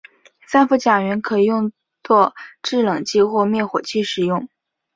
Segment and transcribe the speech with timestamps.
[0.47, 4.49] 三氟甲烷可用作制冷剂或灭火剂使用。